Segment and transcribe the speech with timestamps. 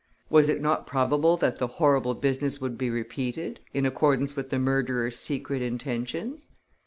[0.31, 4.57] Was it not probable that the horrible business would be repeated in accordance with the
[4.57, 6.47] murderer's secret intentions?